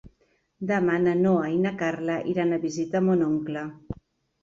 Demà 0.71 0.95
na 1.03 1.13
Noa 1.19 1.53
i 1.57 1.61
na 1.67 1.75
Carla 1.83 2.19
iran 2.35 2.53
a 2.53 2.61
visitar 2.67 3.07
mon 3.11 3.27
oncle. 3.33 3.71